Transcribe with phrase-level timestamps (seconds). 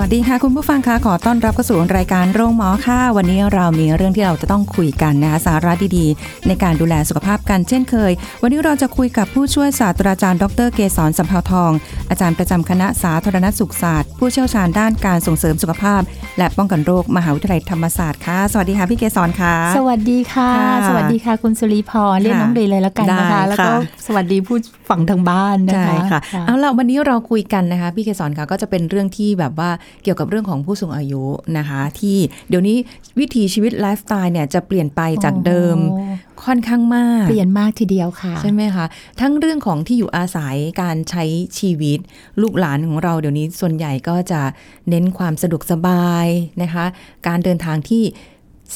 [0.00, 11.72] วัสดีค่ะคุณผู้ฟังคะขอต้อนรับเข้าสู่รายการโรงหมอค่ะ วันนี้เรามีเรื่องที่เราจะต้องคุยกันนะคะสาระดีๆ ในการดูแลสุขภาพกันเช่นเคย วันนี้เราจะคุยกับผู้ช่วยศาสตราจารย์ดรเกษรสัมภาวทอง
[12.10, 16.00] อาจารย์ประจำคณะสาธารณสุขศาสตร์ ผู้เชี่ยวชาญด้านการส่งเสริมสุขภาพ
[16.38, 24.56] และป้องกันโรคมหาวิทยาลัยธรรมศาสตร์ค่ะสวัสดีค่ะพี่เกษรค่ะ สวัสดีค่ะค่ะสวัสดีค่ะ คุณสุริพรเรียกน้องเดย์เลยแล้วกันนะได้คะแล้วก็ค่ะสวัสดีผู้
[24.90, 29.70] ฟังทางบ้านนะคะใช่ค่ะเอาล่ะวันนี้เราคุยกันนะคะพี่เกษรค่ะก็จะเป็นเรื่องที่แบบว่า
[30.02, 31.24] เกี่ยวกับเรื่องของผู้สูงอายุ
[31.58, 32.76] นะคะ ที่เดี๋ยวนี้
[33.18, 36.04] วิถีชีวิตไลฟ์สไตล์เนี่ยจะเปลี่ยนไปจากเดิมโอ้
[36.44, 38.84] ค่อนข้างมาก เปลี่ยนมากทีเดียวค่ะ ใช่ไหมคะ
[39.20, 41.24] ทั้งเรื่องของที่อยู่อาศัยการใช้
[41.58, 41.98] ชีวิต
[42.42, 44.40] ลูกหลานของเราเดี๋ยวนี้ส่วนใหญ่ก็จะ
[44.88, 46.26] เน้นความสะดวกสบาย
[46.62, 46.84] นะคะ
[47.26, 48.04] การเดินทางที่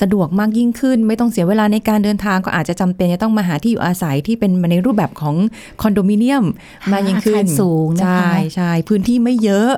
[0.00, 5.36] สะดวกมากยิ่งขึ้น ไม่ต้องเสียเวลาในการเดินทางก็อาจจะจำเป็นจะต้องมาหาที่อยู่อาศัยที่เป็นมาในรูปแบบของ
[5.82, 6.44] คอนโดมิเนียม
[6.82, 9.70] ค่ะมายิ่งขึ้อานคารสูงนะคะใช่ใช่พื้นที่ไม่เยอะ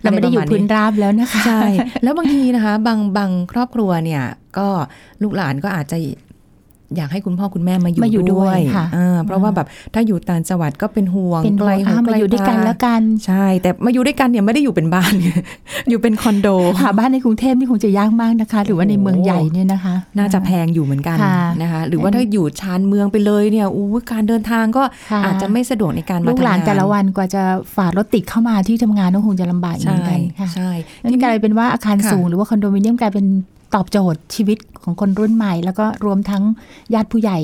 [0.00, 1.60] เราไม่ได้อยู่พื้นราบแล้วนะคะใช่
[2.02, 4.22] แล้วบางทีนะคะ บางบางครอบครัวเนี่ย
[4.58, 4.68] ก็
[5.22, 5.98] ลูกหลานก็อาจจะ
[6.96, 15.12] อยากให้คุณพ่อคุณแม่มาอยู่มาอยู่ด้วยค่ะอ่าเพราะว่าแบบถ้าอยู่ต่างจังหวัดก็เป็นห่วงเป็นไกลหูอ่าไกมาลอยู่ด้วยกันตาแล้วกัน ใช่ แต่มาอยู่ด้วยกันเนี่ยไม่ได้อยู่เป็นบ้าน
[15.88, 16.48] อยู่เป็นคอนโด
[16.82, 27.42] หาบ้านในกรุงเทพนี่คงจะยากมากนะคะ หรือว่าในเมืองใหญ่เนี่ยนะคะ น่าจะแพงอยู่เหมือนกันค่ะนะคะ หรือว่าถ้าอยู่ชานเมืองไปเลยเนี่ยอู้การเดินทางก็ค่ะอาจจะไม่สะดวกในการมาลูกหลานทำงแต่ละวันกว่าจะ
[27.76, 30.70] ฝ่ารถติดเข้ามาที่ทำงานก็คงจะลำบากเหมืใช่อนกันค่ะใช่
[31.02, 33.26] นั่นกลายเป็นว่าอาคารค่ะสูงหรือว่าคอนโดมิเนียมกลายเป็น
[33.74, 36.44] ตอบโจทย์ชีวิตของคนรุ่นใหม่ แล้วก็รวมทั้ง
[36.94, 37.38] ญาติผู้ใหญ่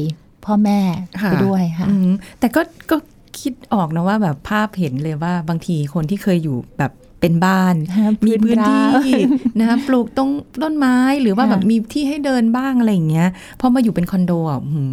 [0.44, 0.78] พ่อแม่
[1.22, 2.10] ค่ะไปด้วยค่ะอืม
[2.40, 2.60] แต่ก็
[2.90, 2.96] ก็
[3.40, 7.74] คิดออกนะว่าแบบภาพเห็นเลยว่าบางทีคนที่เคยอยู่แบบเป็นบ้าน
[8.26, 8.82] มีพื้นที่
[9.58, 10.28] นะคะปลูกต้น
[10.62, 13.28] ต้นไม้หรือว่าค่ะแบบมีที่ให้เดินบ้างอะไรอย่างเงี้ย
[13.60, 14.84] พอมาอยู่เป็นคอนโดอะหื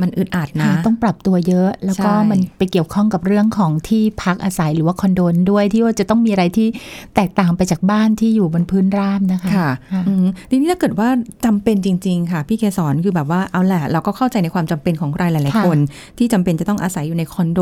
[0.00, 5.20] มมันอึดอัดนะค่ะต้องปรับตัวเยอะ แล้วก็ใช่มันไปเกี่ยวข้องกับเรื่องของที่พักอาศัยหรือว่าคอนโด
[5.50, 6.68] ด้วยที่ว่าจะต้องมีอะไรที่
[7.14, 11.08] แตกต่างไปจากบ้านที่อยู่บนพื้นราบนะคะค่ะค่ะอืมทีนี้ถ้าเกิดว่า
[11.44, 15.78] จำเป็นจริง ๆ ค่ะ พี่เคสอนคือแบบว่าเอาแหละ เราก็เข้าใจในความจำเป็นของใครหลาย ๆ คน
[16.18, 17.60] ที่จำเป็นจะต้องอาศัยอยู่ในคอนโด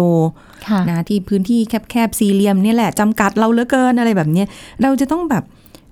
[0.68, 4.46] ค่ะนะที่พื้นที่แคบๆสี่เหลี่ยมเนี่ยแหละจำกัดเราเหลือเกินอะไรแบบเนี้ย
[4.82, 5.44] เราจะต้องแบบ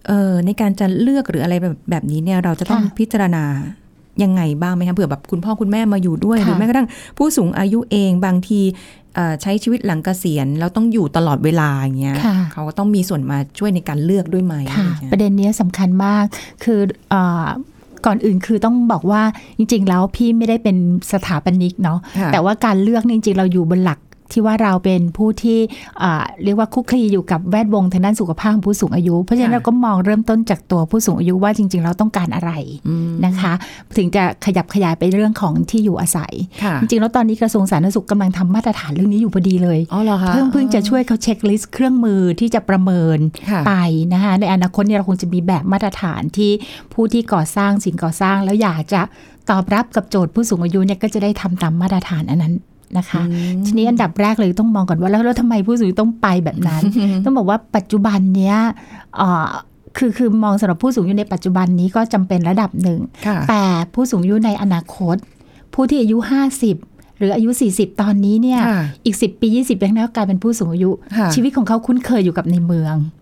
[0.08, 3.44] เออในการจะเลือกหรืออะไรแบบแบบนี้เนี่ยเราจะต้องค่ะพิจารณา
[4.22, 8.60] ยังไงบ้างไหมคะเผื่อแบบคุณพ่อคุณแม่มาอยู่ด้วยค่ะหรือแม้กระทั่งผู้สูงอายุเองบางที
[9.14, 16.24] เอ่อใช้ชีวิตหลังเกษียณแล้วต้องอยู่ตลอดเวลาอย่างเงี้ยค่ะเขาก็ต้องมีส่วนมาช่วยในการเลือกด้วยไหมค่ะอะไรเงี้ยประเด็นเนี้ยสำคัญมาก
[16.64, 16.80] คือ
[17.10, 17.46] เออ
[18.06, 19.22] ก่อนอื่นคือต้องบอกว่า
[19.58, 20.76] จริง ๆ แล้วพี่ไม่ได้เป็น
[21.12, 23.98] สถาปนิกเนาะค่ะแต่ว่าการเลือกนี่จริงๆเราอยู่บนหลัก
[24.32, 25.58] ที่ว่าเราเป็นผู้ที่
[26.02, 32.50] อ่าเรียกว่าคุกคลีอยู่กับแวดวงทางด้านสุขภาพของผู้สูงอายุ เพราะฉะนั้นค่ะเราก็มองเริ่มต้นจากตัวผู้สูงอายุว่าจริง ๆ เราต้องการอะไร
[32.88, 33.52] อืมนะคะ
[33.96, 36.32] ถึงจะขยับขยายไปเรื่องของที่อยู่อาศัย
[36.62, 43.18] ค่ะจริง ๆ แล้วตอนนี้กระทรวงสาธารณสุขกำลังทำมาตรฐานเรื่องนี้อยู่พอดีเลยอ๋อเหรอคะเพิ่งเพิ่งจะช่วยเขาเช็คลิสต์เครื่องมือที่จะประเมิน
[43.50, 43.72] ค่ะไป
[44.12, 46.50] นะคะในอนาคตเนี่ยเราคงจะมีแบบมาตรฐานที่
[46.92, 49.00] ผู้ที่ก่อสร้างสิ่งก่อสร้างแล้วอยากจะ
[49.50, 52.54] ตอบรับกับโจทย์ผู้สูงอายุเนี่ยก็จะได้ทำตามมาตรฐานอันนั้น
[52.98, 53.22] นะคะ
[53.66, 56.82] ทีนี้อันดับแรกเลยต้องมองก่อนว่าแล้วแล้วทำไมผู้สูงอายุต้องไปแบบนั้น
[57.24, 58.56] ต้องบอกว่าปัจจุบันเนี้ย
[59.16, 59.50] เอ่อ
[59.98, 63.62] คือคือมองสำหรับผู้สูงอายุในปัจจุบันนี้ก็จำเป็นระดับหนึ่งค่ะแต่
[63.94, 65.16] ผู้สูงอายุในอนาคต
[65.74, 66.18] ผู้ที่อายุ
[66.68, 72.94] 50หรืออายุ 40 ตอนนี้เนี่ยค่ะอีก 10 ปี 20ปีข้างหน้ากลายเป็นผู้สูงอายุค่ะชีวิตของเขาคุ้นเคยอยู่กับในเมือง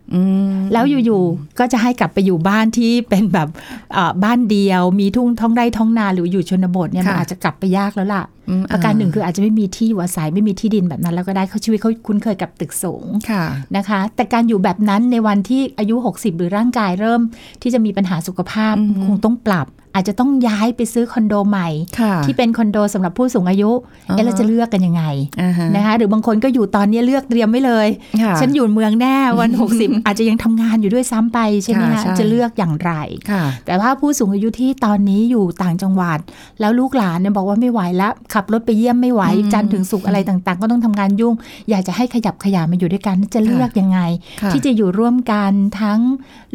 [0.73, 3.47] แล้วอยู่ๆก็จะให้กลับไปอยู่บ้านที่เป็นแบบ
[3.93, 13.43] เอ่อบ้านเดียว มีทุ่งท้องไร่ท้องนาหรืออยู่ชนบทเนี่ยมันค่ะอาจจะกลับไปยากแล้วล่ะอืมประการหนึ่งคืออาจจะไม่มีที่อยู่อาศัยไม่มีที่ดินแบบนั้น แล้วก็ได้เขาชีวิตเขาคุ้นเคยกับตึกสูงค่ะ
[13.75, 17.21] นะคะ แต่การอยู่แบบนั้นในวันที่อายุ 60 หรือร่างกายเริ่ม
[17.61, 21.69] ที่จะมีปัญหาสุขภาพอือฮึคงต้องปรับ อาจจะต้องย้ายไปซื้อคอนโดใหม่
[21.99, 23.71] ค่ะที่เป็นคอนโดสำหรับผู้สูงอายุ
[24.09, 25.03] อ่าฮะเอ๊ะเราจะเลือกกันยังไง
[25.41, 27.87] อ่าฮะนะคะหรือบางคนก็อยู่ตอนนี้เลือกเตรียมไว้เลย
[28.21, 29.49] ค่ะฉันอยู่เมืองแน่วัน
[29.79, 32.91] 60อาจจะยังทำงานอยู่ด้วยซ้ำไปใช่ไหมค่ะคะใช่จะเลือกอย่างไร
[33.31, 36.19] ค่ะแต่ว่าผู้สูงอายุที่ตอนนี้อยู่ต่างจังหวัด
[36.59, 41.35] แล้วลูกหลานเนี่ยบอกว่าไม่ไหวแล้ว ขับรถไปเยี่ยมไม่ไหวอืมจันทร์ถึงสุกร์อะไรต่างๆ ก็ต้องทำงานยุ่ง
[41.69, 43.99] อยากจะให้ขยับขยายมาอยู่ด้วยกันจะเลือกยังไง
[44.41, 45.51] ค่ะที่จะอยู่ร่วมกัน
[45.81, 45.99] ทั้ง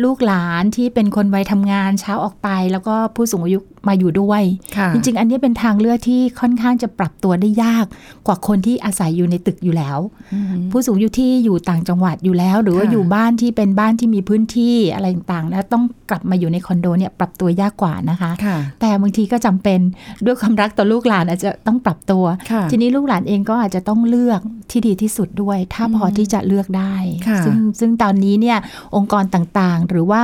[0.04, 4.42] ลูกหลานที่เป็นคนวัยทำงานเช้าออกไป แล้วก็ผู้สูงอายุ มาอยู่ด้วย
[4.76, 7.86] ค่ะจริง ๆ อันนี้เป็นทางเลือกที่ค่อนข้างจะปรับตัวได้ยาก
[8.26, 9.98] กว่าคนที่อาศัยอยู่ในตึกอยู่แล้ว
[10.34, 19.80] อืมผู้สูงอายุที่อยู่ต่างจังหวัดอยู่แล้ว หรือว่าค่ะอยู่บ้านที่เป็นบ้านที่มีพื้นที่อะไรต่างๆ แล้วต้องกลับมาอยู่ในคอนโดเนี่ยปรับตัวยากกว่านะคะค่ะแต่บางทีก็จำเป็น
[20.24, 24.40] ด้วยความรักต่อลูกหลานอาจจะต้องปรับตัวค่ะทีนี้ลูกหลานเองก็อาจจะต้องเลือก
[24.70, 26.94] ที่ดีที่สุดด้วย ถ้าพอที่จะเลือกได้
[27.28, 28.58] ค่ะซึ่งซึ่งตอนนี้เนี่ย
[28.96, 30.20] องค์กรต่างๆ หรือว่า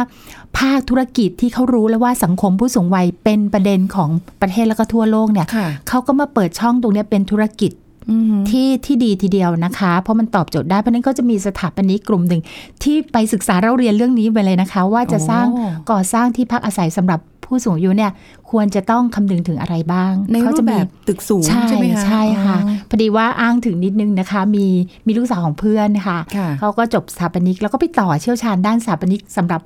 [0.58, 4.10] ภาคธุรกิจที่เขารู้แล้วว่าสังคมผู้สูงวัยเป็นประเด็นของ
[4.42, 7.72] ประเทศแล้วก็ทั่วโลกเนี่ยค่ะเขาก็มาเปิดช่องตรงเนี้ยเป็นธุรกิจ
[8.10, 12.42] อืมที่ที่ดีทีเดียวนะคะ เพราะมันตอบโจทย์ได้ เพราะฉะนั้นก็จะมีสถาปนิกกลุ่มหนึ่ง
[12.82, 18.12] ที่ไปศึกษาเราเรียนเรื่องนี้ไปเลยนะคะ ว่าจะสร้างโอ้ก่อสร้างที่พักอาศัยสำหรับผู้สูงอายุเนี่ย
[18.50, 24.66] ควรจะต้องคำนึงถึงอะไรบ้าง ในเขารูจะปมีแบบตึกสูงใช่ใช่ไหมคะใช่ค่ะอ๋อพอดีว่าอ้างถึงนิดนึงนะคะ มี
[25.06, 29.60] มีลูกสาวของเพื่อนค่ะค่ะเขาก็จบสถาปนิกแล้วก็ไปต่อเชี่ยวชาญด้านสถาปนิกสำหรับ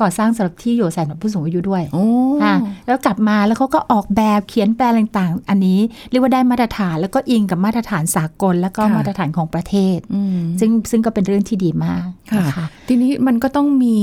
[0.00, 2.04] ก่อสร้างสำหรับที่อยู่อาศัยสำหรับผู้สูงอายุด้วยโอ้
[2.42, 2.54] ค่ะ
[2.86, 5.78] แล้วกลับมาแล้วเขาก็ออกแบบเขียนแปลต่างๆ อันนี้
[6.10, 13.96] เรียกว่าได้มาตรฐานแล้วก็อิงกับมาตรฐานสากล แล้วก็มาตรฐานของประเทศอืมซึ่งซึ่งก็เป็นเรื่องที่ดีมากค่ะนะคะทีนี้มันก็ต้องมี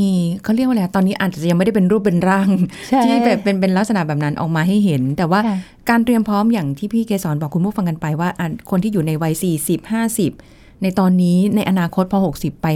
[0.43, 2.49] เขาเรียกว่าอะไรตอนนี้อาจจะยังไม่ได้เป็นรูปเป็นร่าง
[2.89, 5.57] ใช่ที่แบบเป็นเป็นลักษณะแบบนั้นออกมาให้เห็น แต่ว่าค่ะ
[5.89, 12.68] การเตรียมพร้อมอย่างที่พี่เกสรบอกคุณผู้ฟังกันไปว่าอะคนที่อยู่ในวัย40 50 ในตอนนี้ในอนาคตพอ 60 ไป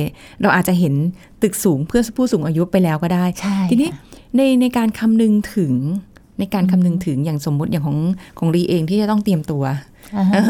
[0.42, 0.94] เราอาจจะเห็น
[1.42, 3.90] ตึกสูงเพื่อผู้สูงอายุไปแล้วก็ได้ใช่ทีนี้
[4.36, 5.74] ในในการคำนึงถึง
[6.40, 7.98] ในการคำนึงถึงอย่างสมมุติอย่างของ
[8.38, 9.64] ของรีเองที่จะต้องเตรียมตัว
[10.18, 10.42] อ่าฮะ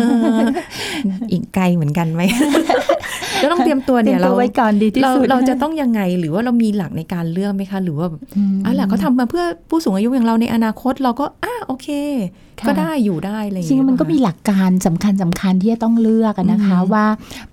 [1.32, 2.22] อีกไกลเหมือนกันไหม
[3.42, 11.88] จะต้องเตรียมตัวเตรีเนี่ยยมตัวเราไว้ก่อนดีที่เราสุดเราจะต้องยังไงหรือว่าเรามีหลักในการเลือกไหมคะ หรือว่าแบบอืมอะแหละเขาทำมาเพื่อผู้สูงอายุอย่างเราในอนาคตเราก็อะโอเค
[12.28, 17.06] ค่ะ ก็ได้อยู่ได้อะไรอย่างจริงเงี้ยๆมันก็มีป่ะหลักการสำคัญสำคัญที่จะต้องเลือกอะนะคะอืมว่า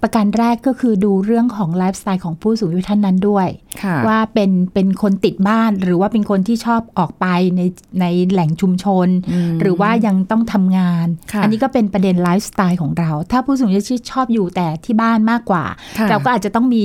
[0.02, 3.48] ประการแรกก็คือดูเรื่องของไลฟ์สไตล์ของผู้สูงอายุท่านนั้นด้วย
[3.82, 7.60] ค่ะว่าเป็นเป็นคนติดบ้านหรือว่าเป็นคนที่ชอบออกไปใน
[8.00, 9.08] ในแหล่งชุมชน
[9.48, 15.64] มหรือว่ายังต้องทำงานค่ะอันี้ก็เป็นประเด็นไลฟ์สไตล์ของเรา ถ้าผู้สูงอายุที่ชอบอยู่แต่ที่บ้านมากกว่า
[15.98, 16.84] ค่ะเราก็อาจจะต้องมี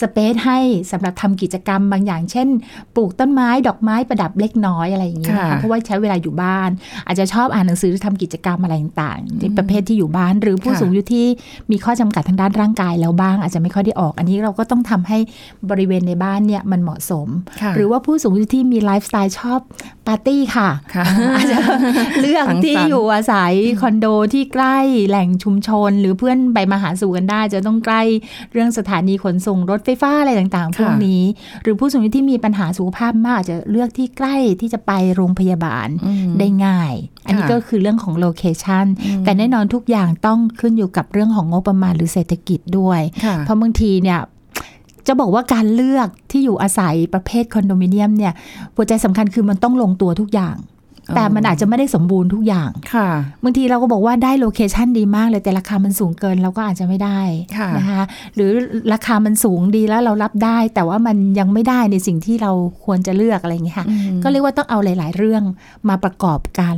[0.00, 0.58] สเปซให้
[0.92, 2.48] สำหรับทำกิจกรรมบางอย่าง เช่น
[2.96, 6.70] ปลูกต้นไม้ดอกไม้ประดับเล็กน้อยอะไรอย่างนี้ยนะคะค่ะเพราะว่าใช้เวลาอยู่บ้าน
[7.06, 11.26] อาจจะชอบอ่านหนังสือหรือทำกิจกรรมอะไรต่างๆในประเภทที่อยู่บ้าน หรือผู้ค่ะสูงอายุที่
[11.70, 15.18] มีข้อจำกัดทางด้านร่างกายแล้วบ้าง อาจจะไม่ค่อยได้ออก อันนี้เราก็ต้องทำให้
[15.70, 17.28] บริเวณในบ้านเนี่ยมันเหมาะสม
[17.62, 19.60] ค่ะหรือว่าผู้สูงอายุที่มีไลฟ์สไตล์ชอบ
[20.06, 21.04] ปาร์ตี้ค่ะค่ะ
[21.36, 21.58] อาจจะ
[22.20, 24.78] เลือกสังสรรค์ที่อยู่อาศัยคอนโดที่ใกล้
[25.08, 28.02] แหล่งชุมชน หรือเพื่อนไปมาหาสู่กันได้ จะต้องใกล้
[28.52, 31.22] เรื่องสถานีขนส่งรถไฟฟ้าอะไรต่างๆพวกนี้
[31.62, 36.94] หรือผู้สูงอายุที่มีปัญหาสุขภาพมากอาจจะเลือกที่ใกล้ที่จะไปโรงพยาบาลอืมได้ง่าย
[37.26, 44.20] อันนี้ค่ะก็คือเรื่องของโลเคชันอืมแต่แน่นอนทุกอย่างต้องขึ้นอยู่กับเรื่องของงบประมาณหรือเศรษฐกิจด้วยค่ะเพราะบางทีเนี่ย
[45.06, 48.32] จะบอกว่าการเลือกที่อยู่อาศัยประเภทคอนโดมิเนียมเนี่ย
[48.76, 50.56] หัวใจสำคัญคือมันต้องลงตัวทุกอย่าง
[51.14, 53.08] แต่มันอาจจะไม่ได้สมบูรณ์ทุกอย่างค่ะ
[53.44, 57.20] บางทีเราก็บอกว่าได้โลเคชันดีมากเลยแต่ราคามันสูงเกินเราก็อาจจะไม่ได้
[57.58, 58.02] ค่ะนะคะ
[58.34, 58.50] หรือ
[58.92, 62.52] ราคามันสูงดีแล้วเรารับได้ แต่ว่ามันยังไม่ได้ในสิ่งที่เรา
[62.84, 65.42] ควรจะเลือกอะไรอย่างเงี้ยค่ะอืมก็เรียกว่าต้องเอาหลาย ๆ เรื่อง
[65.88, 66.76] มาประกอบกัน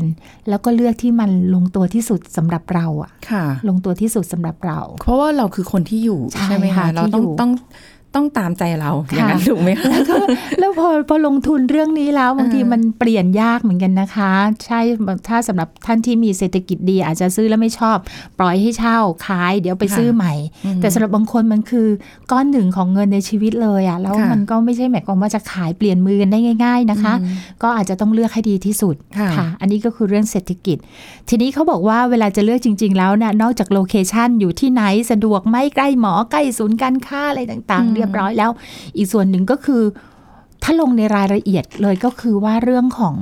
[0.49, 7.53] แล้วก็เลือกที่มันลงตัวที่สุดสำหรับเราอะค่ะลงตัวที่สุดสำหรับเรา เพราะว่าเราคือคนที่อยู่ใช่ใช่ไหมค่ะคะเราที่ต้องอยู่ต้อง
[8.19, 10.17] ต้องตามใจเราอย่างนั้นค่ะถูกไหมคะแล้วก็
[10.59, 14.33] แล้วพอพอลงทุนเรื่องนี้แล้วบางทีเออมันเปลี่ยนยากเหมือนกันนะคะ
[14.67, 14.81] ใช่
[15.29, 17.97] ถ้าสำหรับท่านที่มีเศรษฐกิจดี อาจจะซื้อแล้วไม่ชอบ
[18.39, 20.35] ปล่อยให้เช่าขาย เดี๋ยวไปซื้อใหม่
[20.81, 21.87] แต่สำหรับบางคนมันคือ
[22.33, 28.95] ก้อนหนึ่งของเงินในชีวิตเลยอะแล้วค่ะมันก็ไม่ใช่หมายความว่าจะขายเปลี่ยนมือกันได้ง่าย ๆนะคะอืมก็อาจจะต้องเลือกให้ดีที่สุด
[29.37, 30.77] ค่ะ อันนี้ก็คือเรื่องเศรษฐกิจ
[31.29, 38.51] ทีนี้เขาบอกว่าเวลาจะเลือกจริง ๆ แล้วนะนอกจากโลเคชันอยู่ที่ไหนสะดวกไหม่ใกล้หมอใกล้ศูนย์การค้าอะไรต่างอืมๆเรียบร้อยแล้ว
[38.97, 39.83] อีกส่วนหนึ่งก็คือ
[40.65, 43.15] ถ้าลงในรายละเอียดเลยก็คือว่าเรื่องของ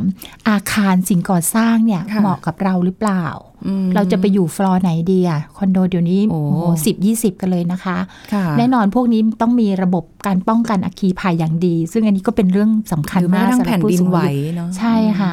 [0.49, 3.25] อาคารสิ่งก่อสร้างเนี่ยค่ะเหมาะกับเราหรือเปล่า
[3.67, 7.97] อืมเราจะไปอยู่ฟลอร์ไหนดีอะคอนโดเดี๋ยวนี้โอ้โอ้โหสิบยี่สิบกันเลยนะคะ
[8.33, 15.33] ค่ะแน่นอนพวกนี้ต้องมีระบบการป้องกันอัคคีภัยอย่างดี ซึ่งอันนี้ก็เป็นเรื่องสำคัญหรือแม้มากกระทั่งสำหรัแผ่บนผู้ดินสูงไหวอายุเนาะใช่ค่ะ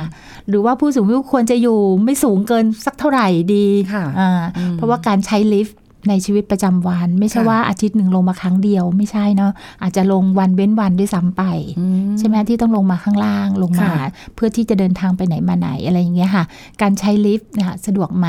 [0.49, 5.77] หรือว่าผู้สูงอายุควรจะอยู่ไม่สูงเกินสักเท่าไหร่ดีค่ะอ่าอืมเพราะว่าการใช้ลิฟต์
[6.09, 11.43] ในชีวิตประจำวัน ไม่ใช่ค่ะว่าอาทิตย์หนึ่งลงมาครั้งเดียว ไม่ใช่เนาะอาจจะลงวันเว้นวันด้วยซ้ำไป
[11.79, 16.43] อืมใช่ไหมที่ต้องลงมาข้างล่างลงมาค่ะเพื่อที่จะเดินทางไปไหนมาไหนอะไรอย่างเงี้ยค่ะ
[16.81, 18.27] การใช้ลิฟต์นะคะสะดวกไหม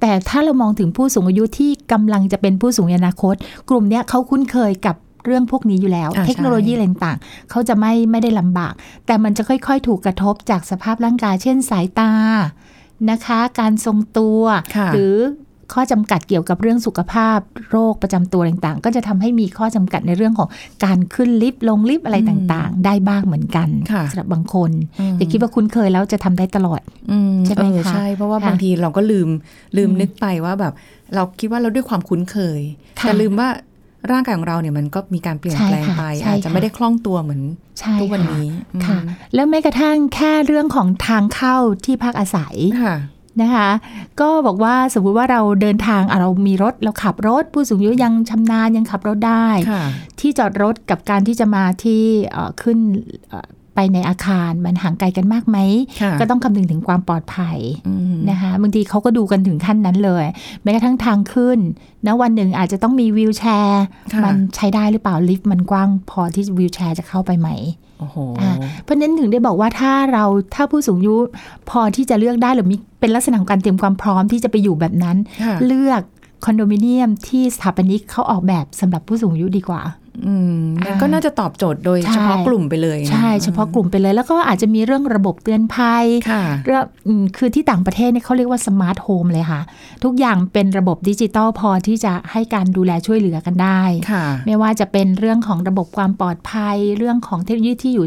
[0.00, 3.34] แต่ถ้าเรามองถึงผู้สูงอายุที่กำลังจะเป็นผู้สูงอายุอนาคต
[3.68, 8.74] กลุ่มเนี้ยเขาคุ้นเคยกับเรื่องพวกนี้อยู่แล้วอ่าเทคโนโลยีอะไรต่างๆเขาจะไม่ไม่ได้ลำบาก
[9.06, 12.12] แต่มันจะค่อย ๆ ถูกกระทบจากสภาพร่างกาย เช่นสายตา
[13.10, 14.40] นะคะ การทรงตัว
[14.76, 15.16] ค่ะหรือ
[15.72, 17.38] ข้อจำกัดเกี่ยวกับเรื่องสุขภาพ
[17.70, 20.48] โรคประจำตัวต่างๆ ก็จะทำให้มีข้อจำกัดในเรื่องของ
[20.84, 24.70] การขึ้นลิฟต์ลงลิฟต์อะไรต่างๆ ได้บ้างเหมือนกันค่ะสำหรับบางคน
[25.00, 26.80] อืมอย่าคิดว่าคุ้นเคยแล้วจะทำได้ตลอด
[27.10, 29.28] อืมใช่ไหมเออคะใช่เพราะว่าค่ะบางทีเราก็ลืม
[29.76, 30.72] ลืมอืมนึกไปว่าแบบ
[31.14, 32.60] เราคิดว่าเราด้วยความคุ้นเคย
[33.00, 33.48] ค่ะแต่ลืมว่า
[34.12, 37.42] ร่างกายของเราเนี่ยมันก็มีการเปลี่ยนแปลงใช่ค่ะไปใช่อาจจะค่ะไม่ได้คล่องตัวเหมือน
[37.80, 38.48] ใช่ทุกวันค่ะนี้
[38.86, 42.96] ค่ะอืมแล้วแม้กระทั่งแค่เรื่องของทางเข้าที่พักอาศัยค่ะ
[43.42, 43.68] นะคะ
[44.20, 49.82] ก็บอกว่าสมมุติว่าเราเดินทางอะเรามีรถเราขับรถ ผู้สูงอายุยังชำนาญยังขับรถได้ค่ะ
[50.20, 52.02] ที่จอดรถกับการที่จะมาที่
[52.32, 52.78] เอ่อขึ้น
[53.30, 55.58] เอ่อไปในอาคารมันห่างไกลกันมากไหม
[56.02, 60.24] ค่ะก็ต้องคำนึงถึงความปลอดภัยอืมนะคะบางทีเขาก็ดูกันถึงขั้นนั้นเลย
[60.62, 61.58] แม้กระทั่งทางขึ้น
[62.06, 67.85] นะวันหนึ่งอาจจะต้องมีวีลแชร์ค่ะมันใช้ได้หรือเปล่าลิฟต์มันกว้างพอที่วีลแชร์จะเข้าไปไหมโอ้โหอะ
[68.84, 70.24] เพราะฉะนั้นถึงได้บอกว่าถ้าเรา
[70.54, 71.16] ถ้าผู้สูงอายุ
[71.70, 76.02] พอที่จะเลือกได้หรือมีเป็นลักษณะของการเตรียมความพร้อมที่จะไปอยู่แบบนั้นค่ะเลือก
[76.46, 79.82] คอนโดมิเนียมที่สถาปนิกเขาออกแบบสำหรับผู้สูงอายุดีกว่า
[80.26, 89.60] อืมมันก็น่าจะตอบโจทย์โดยใช่เฉพาะกลุ่มไปเลยนะใช่เฉพาะกลุ่มไปเลย แล้วก็อาจจะมีเรื่องระบบเตือนภัยค่ะเรื่องอืมคือที่ต่างประเทศเนี่ยเขาเรียกว่า smart home เลยค่ะ
[90.04, 98.06] ทุกอย่างเป็นระบบดิจิตอลพอที่จะให้การดูแลช่วยเหลือกันได้ค่ะไม่ว่าจะเป็นเรื่องของระบบความปลอดภัย เรื่องของเทคโนโลยีที่อยู่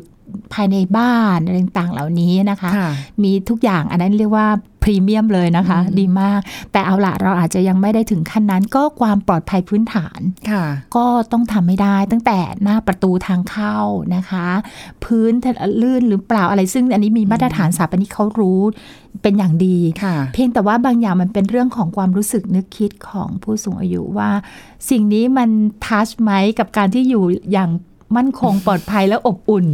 [0.53, 2.89] ภายในบ้านอะไรต่างๆเหล่านี้นะคะค่ะ
[3.23, 4.47] มีทุกอย่างอันนั้นเรียกว่า
[4.78, 6.39] พ รีเมียมเลยนะคะอืมดีมาก
[6.71, 10.19] แต่เอาละเราอาจจะยังไม่ได้ถึงขั้นนั้น ก็ความปลอดภัยพื้นฐาน
[10.49, 10.63] ค่ะ
[10.95, 13.77] ก็ต้องทำให้ได้ตั้งแต่หน้าประตูทางเข้า
[14.15, 14.47] นะคะ
[15.03, 15.31] พื้น
[15.81, 18.61] ลื่นหรือเปล่าอะไร ซึ่งอันนี้มีมาตรฐานสถาปนิกเขารู้
[19.21, 24.31] เป็นอย่างดีค่ะเพียงแต่ว่าบางอย่างมันเป็นเรื่องของความรู้สึกนึกคิดของผู้สูงอายุว่า
[24.89, 25.49] สิ่งนี้มัน
[25.85, 27.69] ทัชไหมกับการที่อยู่อย่าง
[28.17, 29.65] มั่นคงปลอดภัยและอบอุ่น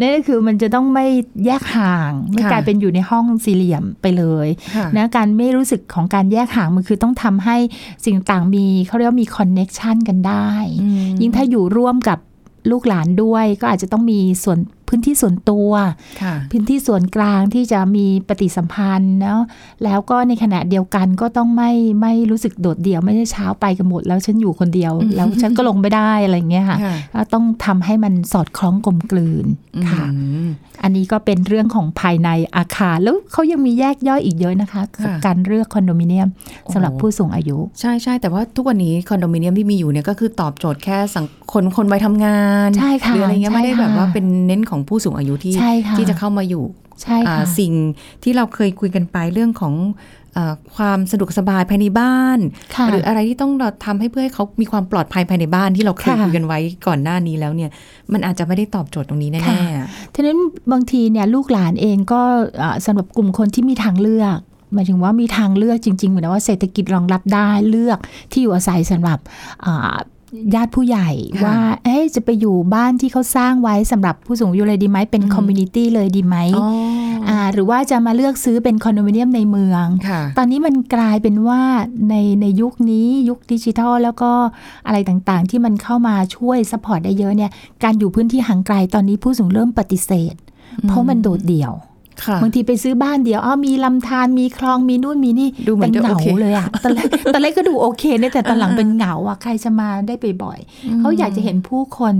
[0.00, 1.06] นั่นก็คือมันจะต้องไม่
[1.46, 7.56] แยกห่าง ไม่ค่ะกลายเป็นอยู่ในห้องสี่เหลี่ยมไปเลยค่ะนะการไม่รู้สึกของการแยกห่างมันคือต้องทำให้
[8.04, 10.50] สิ่งต่างมีเขาเรียกว่ามีคอนเน็ชันกันได้
[10.82, 12.18] อืมยิ่งถ้าอยู่ร่วมกับ
[12.70, 15.70] ลูกหลานด้วยก็อาจจะต้องมีส่วน พื้นที่ส่วนตัว
[16.22, 19.40] ค่ะพื้นที่ส่วนกลางที่จะมีปฏิสัมพันธ์เนาะ
[19.84, 29.46] แล้วก็ในขณะเดียวกันก็ต้องไม่ไม่รู้สึกโดดเดี่ยวไม่ได้เช้าไปกันหมดแล้วฉันอยู่คนเดียว แล้วฉันก็ลงไม่ได้อะไรอย่างเงี้ยค่ะค่ะก็ต้องทำให้มันสอดคล้องกลมกลืน
[29.90, 30.48] ค่ะอืม
[30.82, 36.28] อันนี้ก็เป็นเรื่องของภายในอาคารแล้วเขายังมีแยกย่อยอีกเยอะนะคะกับค่ะการเลือกคอนโดมิเนียม
[36.72, 46.64] สำหรับโอ้ผู้สูงอายุ ใช่ใช่แต่ว่าทุกวันนี้คอนโดมิเนียมที่มีอยู่เนี่ยก็คือตอบโจทย์แค่สังคนคนวัยทำงานใช่ค่ะหรืออะไรเงี้ยใช่ไม่ได้แบบค่ะว่าเป็นเน้นของผู้สูงอายุที่ใช่ค่ะที่จะเข้ามาอยู่
[47.02, 47.72] ใช่อ่าค่ะสิ่ง
[48.22, 49.74] ที่เราเคยคุยกันไปเรื่องของ
[50.34, 52.38] เออความสะดวกสบายภายในบ้าน
[52.74, 57.70] ค่ะหรืออะไรที่ต้องเราทำให้เพื่อให้เขามีความปลอดภัยภายในบ้านที่เราเคยค่ะคุยกันไว้ก่อนหน้านี้แล้วเนี่ย
[58.12, 59.56] มันอาจจะไม่ได้ตอบโจทย์ตรงนี้แน่ค่ะ
[60.14, 60.38] ทีนั้น
[60.72, 62.22] บางทีเนี่ยลูกหลานเองก็
[62.58, 64.38] เอ่อสำหรับกลุ่มคนที่มีทางเลือก
[64.74, 67.98] หมายถึงว่ามีทางเลือกจริงๆเหมือนว่าเศรษฐกิจรองรับได้เลือก
[68.30, 69.18] ที่อยู่อาศัยสำหรับ
[69.66, 69.94] อ่า
[70.54, 76.68] ญาติผู้ใหญ่ค่ะว่าเอ๊ะจะไปอยู่บ้านที่เขาสร้างไว้สำหรับผู้สูงอายุเลยดีไหมเป็นอืม community เลยดีไหมๆอ๋อ
[77.28, 81.62] ออ่าหรือว่าจะมาเลือกซื้อเป็นคอนโดมิเนียมในเมืองค่ะตอนนี้มันกลายเป็นว่า
[82.10, 84.30] ในในยุคนี้ยุคดิจิทัลแล้วก็
[84.86, 87.50] อะไรต่างๆ ที่มันเข้ามาช่วย support ได้เยอะเนี่ย
[87.84, 90.34] การอยู่พื้นที่ห่างไกลตอนนี้ผู้สูงเริ่มปฏิเสธ
[90.88, 91.95] เพราะมันโดดเดี่ยวค่ะ
[92.42, 102.16] บางทีไปซื้อบ้านเดียวอ้าวมีลำธารมีคลองมีนู่นมีนี่ดูเหมือนเป็นจะเหงาโอเคเลยอะตอนแรกตอนแรกก็ดูโอเคเนี่ยแต่ตอนหลังเป็นเหงาอะใครจะมาได้ไปบ่อยๆเขาอยากจะเห็นผู้คน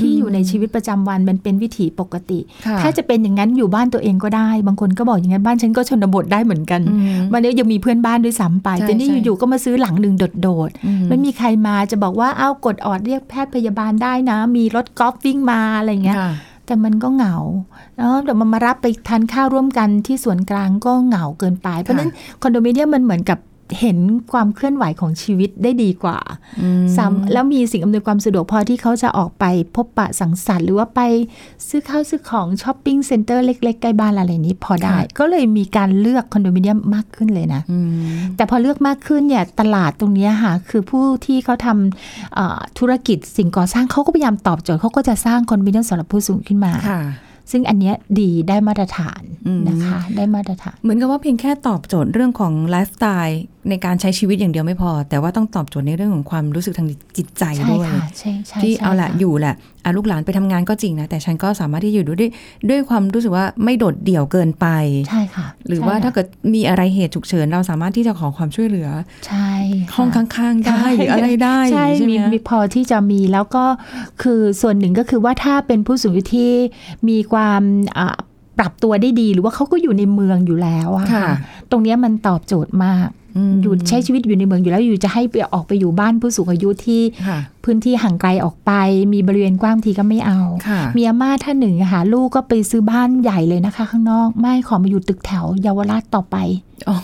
[0.00, 16.32] ที่อยู่ในชีวิตประจำวันมันเป็นวิถีปกติค่ะถ้าจะเป็นอย่างนั้นอยู่บ้านตัวเองก็ได้ บางคนก็บอกอย่างนั้นบ้านฉันก็ชนบทได้เหมือนกันอืมวันนี้ยังมีเพื่อนบ้านด้วยซ้ำไปใช่แต่นี่ใช่อยู่ๆก็มาซื้อหลังหนึ่งโดดอืๆไม่มีใครมาจะบอกว่าอ้าวกดออดเรียกแพทย์พยาบาลได้นะ มีรถกอล์ฟวิ่งมาอะไรอย่างเงี้ยค่ะ
[16.66, 17.36] แต่มันก็เหงา
[17.96, 22.10] แล้วเดี๋ยวมันมารับไปทานข้าวร่วมกันที่ส่วนกลางก็เหงาเกินไป เพราะฉะนั้น
[22.42, 23.38] คอนโดมิเนียมมันเหมือนกับ
[23.80, 23.98] เห็น
[24.32, 26.18] ความเคลื่อนไหวของชีวิตได้ดีกว่า
[26.60, 29.44] อืมซ้ำแล้วมีสิ่งอำนวยความสะดวกพอที่เขาจะออกไป
[29.74, 31.00] พบปะสังสรรค์หรือว่าไป
[31.68, 37.90] ซื้อข้าวซื้อของช้อปปิ้งเซ็นเตอร์เล็กๆใกล้บ้านอะไรนี้พอได้ ก็เลยมีการเลือกคอนโดมิเนียมมากขึ้นเลยนะอืม
[38.36, 47.02] แต่พอเลือกมากขึ้นเนี่ยตลาดตรงเนี้ยค่ะคือผู้ที่เขาทำเอ่อธุรกิจสิ่งก่อสร้างเขาก็พยายามตอบโจทย์เขาก็จะสร้างคอนโดมิเนียมสำหรับผู้สูงขึ้นมาค่ะ
[47.50, 59.56] ซึ่งอันเนี้ยดีได้มาตรฐานอืมนะคะ ได้มาตรฐาน เหมือนกับว่าเพียงแค่ตอบโจทย์เรื่องของไลฟ์สไตล์ในการใช้ชีวิตอย่างเดียวไม่พอ แต่ว่าต้องตอบโจทย์ในเรื่องของความรู้สึกทางจิตใจใช่ด้วยค่ะใช่ใช่ที่ใช่เอาละค่อยู่แหละอะ
[59.96, 62.30] ลูกหลานไปทำงานก็จริงนะ แต่ฉันก็สามารถที่จะอยู่ด้วย
[62.70, 64.66] ด้วยความรู้สึกว่าไม่โดดเดี่ยวเกินไป
[65.08, 68.88] ใช่ค่ะ หรือว่าใช่ค่ะถ้าเกิดมีอะไรเหตุฉุกเฉิน เราสามารถที่จะขอความช่วยเหลือ
[69.26, 69.50] ใช่
[69.88, 73.64] ค่ะห้องข้างๆได้หรืออะไรได้ใช่ใช่ไหมมีมีพอที่จะมีแล้วก็
[74.22, 76.52] คือส่วนหนึ่งก็คือว่าถ้าเป็นผู้สูงอายุที่
[77.08, 77.62] มีความ
[77.98, 78.16] อ่า
[78.58, 81.28] ปรับตัวได้ดีหรือว่าเขาก็อยู่ในเมืองอยู่แล้วอะค่ะ
[81.70, 88.72] ตรงเนี้ยมันตอบโจทย์มากอืมอยู่ใช้ชีวิตอยู่ในเมืองอยู่แล้วอยู่จะให้ไปออกไปอยู่บ้านผู้สูงอายุที่ค่ะพื้นที่ห่างไกลออกไป
[89.12, 96.36] มีบริเวณกว้างทีก็ไม่เอาค่ะมีอาม่าท่านหนึ่งอะค่ะลูกก็ไปซื้อบ้านใหญ่เลยนะคะ ข้างนอกไม่ขอมาอยู่ตึกแถวเยาวราชต่อไป
[96.88, 96.96] อ๋อ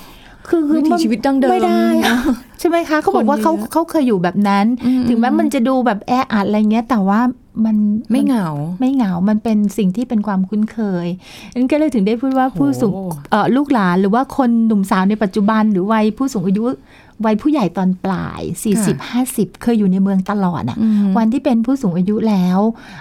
[0.49, 2.16] คือคือวิถีชีวิตดั้งเดิมไม่ได้อะ
[2.59, 7.21] ใช่ไหมคะเขาบอกว่าเขาคนเยอะเขาเคยอยู่แบบนั้นอืมถึงแม้มันจะดูแบบแออัดอะไรเงี้ย แต่ว่า
[7.67, 7.76] มัน
[8.11, 8.49] ไม่เหงา
[8.81, 11.07] ไม่เหงา มันเป็นสิ่งที่เป็นความคุ้นเคย
[11.55, 16.64] นั่นก็เลยถึงได้พูดว่าผู้สูงโอ้เอ่อลูกหลานหรือว่าคนหนุ่มสาวในปัจจุบันหรือวัยผู้สูงอายุ
[17.26, 18.43] วัยผู้ใหญ่ตอนปลาย
[18.83, 22.59] 40 50 เคยอยู่ในเมืองตลอดอะอืมวันที่เป็นผู้สูงอายุแล้ว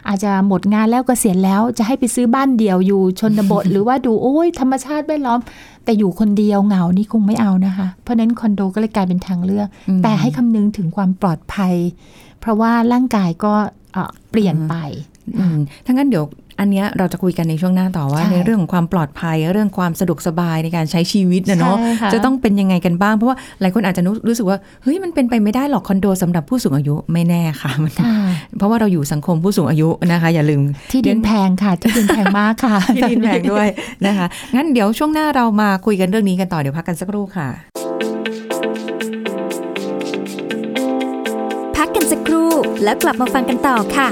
[0.07, 5.39] อาจจะหมดงานแล้วเกษียณแล้วจะให้ไปซื้อบ้านเดี่ยวอยู่ชนบท หรือว่าดูโอ้ยธรรมชาติแวดล้อม
[5.83, 11.75] แต่อยู่คนเดียวเหงานี่คงไม่เอานะคะ เพราะฉะนั้นคอนโดก็เลยกลายเป็นทางเลือกอืมแต่ให้คำนึงถึงความปลอดภัย
[12.39, 13.53] เพราะว่าร่างกายก็
[13.93, 14.75] เอ่อเปลี่ยนไป
[15.39, 16.25] อืมถ้างั้นเดี๋ยว
[16.59, 28.07] อันเนี้ยเราจะคุยกันในช่วงหน้าต่อว่าใช่ในเรื่องของความปลอดภัย เรื่องความสะดวกสบายในการใช้ชีวิตนะเนาะใช่ค่ะจะต้องเป็นยังไงกันบ้าง เพราะว่าหลายคนอาจจะรู้รู้สึกว่าเฮ้ยมันเป็นไปไม่ได้หรอกคอนโดสำหรับผู้สูงอายุไม่แน่ค่ะมันค่ะ
[28.57, 33.67] เพราะว่าเราอยู่สังคมผู้สูงอายุนะคะ อย่าลืม ที่ดินแพงค่ะ ที่ดินแพงมากค่ะที่ดินแพงด้วย
[34.05, 37.47] นะคะงั้นเดี๋ยวช่วงหน้าเรามาคุยกันเรื่องนี้กันต่อเดี๋ยวพักกันสักครู่ค่ะ
[41.99, 42.51] กันสักครู่
[42.83, 44.07] แล้วกลับมาฟังกันต่อค่ะ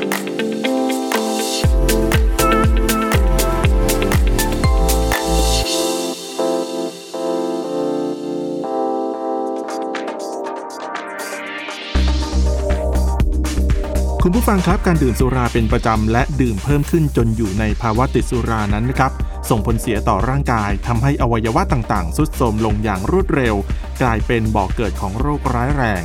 [14.23, 19.11] คุณผู้ฟังครับการดื่มสุราเป็นประจำและดื่มเพิ่มขึ้นจนอยู่ในภาวะติดสุรานั้นนะครับ
[19.49, 23.55] ส่งผลเสียต่อร่างกายทำให้อวัยวะต่างๆ สุดโทรมลงอย่างรวดเร็ว
[24.01, 26.03] กลายเป็นบ่อกเกิดของโรคร้ายแรง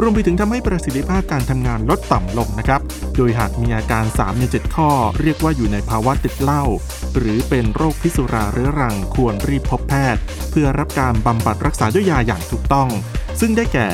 [0.00, 2.80] รวมไปถึงทำให้ประสิทธิภาพการทำงานลดต่ำลงนะครับ
[3.16, 6.64] โดยหากมีอาการ 3 ใน 7 ข้อ เรียกว่าอยู่ในภาวะติดเหล้า
[7.16, 12.88] หรือเป็นโรคพิษสุราเรื้อรังควรรีบพบแพทย์ เพื่อรับการบำบัดรักษาด้วยยาอย่างถูกต้อง
[13.40, 13.88] ซึ่งได้แก่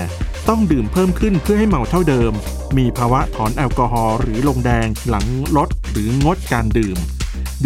[0.49, 2.33] ต้องดื่มเพิ่มขึ้นเพื่อให้เมาเท่าเดิม
[2.79, 5.27] มีภาวะถอนแอลกอฮอล์หรือลงแดงหลัง
[5.57, 6.97] ลดหรืองดการดื่ม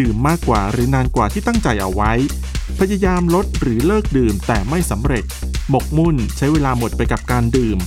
[0.00, 2.12] ดื่มมากกว่าหรือนานกว่าที่ตั้งใจเอาไว้
[2.78, 5.24] พยายามลดหรือเลิกดื่มแต่ไม่สำเร็จ
[5.70, 7.78] หมกมุ่นใช้เวลาหมดไปกับการดื่ม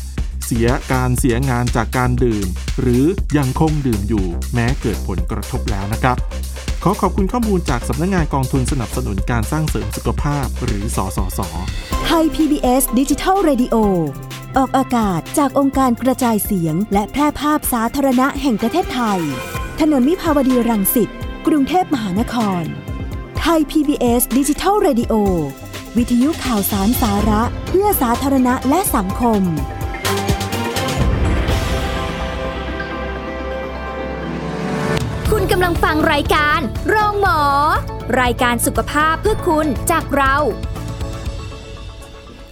[0.45, 2.47] เสียการเสียงานจากการดื่ม
[2.81, 3.05] หรือ
[3.37, 6.17] ยังคงดื่มอยู่แม้เกิดผลกระทบแล้วนะครับ
[6.83, 11.39] ขอขอบคุณข้อมูลจากสำนักงงานกองทุนสนับสนุนการสร้างเสริมสุขภาพหรือสสส
[12.05, 13.75] ไทย PBS ดิจิทัล Radio
[14.57, 19.19] ออกอากาศจากองค์การกระจายเสียง และแพร่ภาพสาธารณะแห่งประเทศไทย
[19.79, 21.09] ถนนมิภาวดีรังสิต
[21.47, 22.63] กรุงเทพมหานคร
[23.41, 25.13] ไทย PBS ดิจิทัล Radio
[25.97, 29.41] วิทยุข่าวสารสาระ เพื่อสาธารณะและสังคม
[35.57, 37.39] กำลังฟังรายการโรงหมอ
[38.21, 40.33] รายการสุขภาพเพื่อคุณจากเรา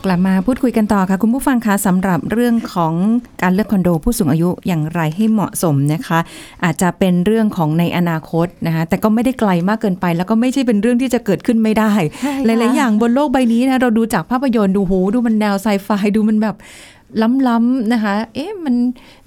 [0.06, 2.94] กลับมาพูดคุยกันต่อค่ะ คุณผู้ฟังคะสำหรับเรื่องของ
[3.42, 6.20] การเลือกคอนโด ผู้สูงอายุอย่างไรให้เหมาะสมนะคะ
[6.64, 16.56] อาจจะเป็นเรื่องของในอนาคตนะคะแต่ก็ไม่ได้ไกลมากเกินไป แล้วก็ไม่ใช่เป็นเรื่องที่จะเกิดขึ้นไม่ได้ใช่หค่ะลาย ๆ อย่างบนโลกใบนี้นะเราดูจากภาพยนตร์ดูโหดูมันแนวไซไฟดูมันแบบ
[17.48, 18.76] ล้ำๆนะคะ เอ๊ะมัน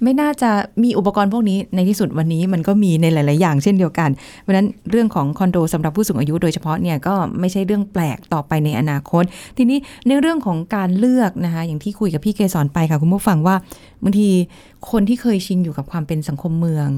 [0.03, 0.49] ไม่น่าจะ
[0.83, 4.09] มีอุปกรณ์พวกนี้ในที่สุดวันนี้มันก็มีในหลาย ๆ อย่างเช่นเดียวกัน
[4.41, 9.23] เพราะนั้นเรื่องของคอนโดสำหรับผู้สูงอายุโดยเฉพาะเนี่ยก็ไม่ใช่เรื่องแปลกต่อไปในอนาคต
[9.57, 13.55] ทีนี้ในเรื่องของการเลือกนะคะอย่างที่คุยกับพี่เกสรไปค่ะคุณผู้ฟังว่า
[14.03, 14.29] บางที
[14.91, 16.89] คนที่เคยชินอยู่กับความเป็นสังคมเมือง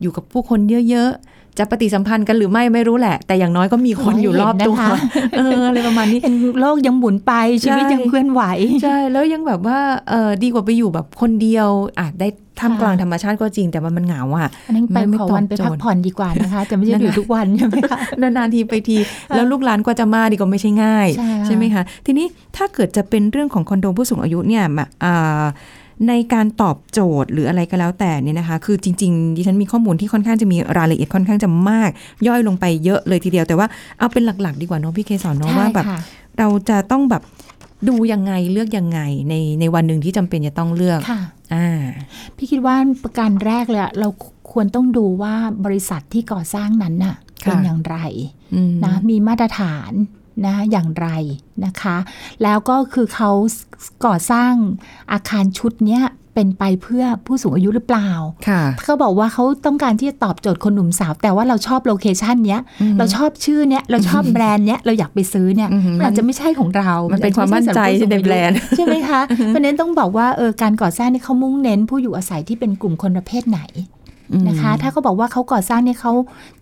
[0.00, 4.96] อยู่กับผู้คนเยอะ ๆ จะปฏิสัมพันธ์กันหรือไม่ไม่รู้แหละ แต่อย่างน้อยก็มีคนอยู่รอบตัวเห็นนะคะ
[5.38, 8.42] เอออะไรประมาณนี้เห็นโลกยังหมุนไปชีวิตใช่ยังเคลื่อนไหว
[8.82, 9.78] ใช่แล้วยังแบบว่า
[10.10, 12.28] เออดีกว่าไปอยู่แบบคนเดียวอะได้
[12.60, 18.96] ท่ามกลางค่ะธรรมชาติก็จริงแต่ว่ามันเหงาอะอันนั้นไปไม่ไม่ขอตอบวันไปโจทย์พักผ่อนดีกว่านะคะจะไม่ใช่อยู่ทุกวันใช่ไหมคะนานๆทีไปที
[19.34, 21.08] แล้วลูกหลานกว่าจะมาดีก็ไม่ใช่ง่าย
[21.46, 25.44] ใช่ค่ะไหมคะ ทีนี้ถ้าเกิดจะเป็นเรื่องของคอนโดผู้สูงอายุเนี่ยมาอ่า
[26.08, 31.90] ในการตอบโจทย์หรืออะไรก็แล้วแต่เนี่ยนะคะ คือจริงๆดิฉันมีข้อมูลที่ค่อนข้างจะมีรายละเอียดค่อนข้างจะมาก
[32.26, 33.66] ย่อยลงไปเยอะเลยทีเดียวแต่ว่า
[33.98, 36.00] เอาเป็นหลักๆ ดีกว่าเนาะพี่เคสอนเนาะว่าแบบใช่ค่ะ
[36.38, 37.22] เราจะต้องแบบ
[37.88, 41.20] ดูยังไงเลือกยังไงในในวันหนึ่งที่จำเป็นจะต้องเลือกค่ะ
[41.54, 41.82] อ่า
[42.36, 44.08] พี่คิดว่าประการแรกเลยอะเรา
[44.52, 45.34] ควรต้องดูว่า
[45.64, 47.96] บริษัทที่ก่อสร้างนั้นน่ะค่ะเป็นอย่างไร
[48.54, 49.92] อืมนะมีมาตรฐาน
[50.46, 51.08] นะอย่างไร
[51.64, 51.96] นะคะ
[52.42, 53.30] แล้วก็คือเขา
[54.06, 54.52] ก่อสร้าง
[55.12, 56.02] อาคารชุดเนี้ย
[56.36, 58.10] เป็นไปเพื่อผู้สูงอายุหรือเปล่า
[58.48, 73.60] ค่ะเขาบอกว่าเขาต้องการที่จะตอบโจทย์คนหนุ่มสาว แต่ว่าเราชอบโลเคชันเนี้ยอืมเราชอบชื่อเนี้ย เราชอบแบรนด์เนี้ย เราอยากไปซื้อเนี่ยอืมมันอาจจะไม่ใช่ของเรา มันเป็นความมั่นใจอาจจะในไม่แบรนด์ใช่ไหมคะ เพราะฉะนั้นต้องบอกว่าเออการก่อสร้างนี่เขามุ่งเน้นผู้อยู่อาศัยที่เป็นกลุ่มคนประเภทไหน
[74.48, 76.12] นะคะ ถ้าเขาบอกว่าเขาก่อสร้างเนี่ยเขา